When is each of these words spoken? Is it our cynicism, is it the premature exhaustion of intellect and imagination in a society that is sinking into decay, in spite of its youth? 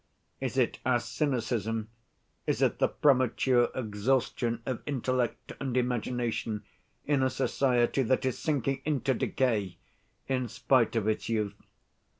Is 0.39 0.57
it 0.57 0.79
our 0.83 0.99
cynicism, 0.99 1.89
is 2.47 2.63
it 2.63 2.79
the 2.79 2.87
premature 2.87 3.69
exhaustion 3.75 4.63
of 4.65 4.81
intellect 4.87 5.51
and 5.59 5.77
imagination 5.77 6.63
in 7.05 7.21
a 7.21 7.29
society 7.29 8.01
that 8.01 8.25
is 8.25 8.39
sinking 8.39 8.81
into 8.83 9.13
decay, 9.13 9.77
in 10.27 10.47
spite 10.47 10.95
of 10.95 11.07
its 11.07 11.29
youth? 11.29 11.53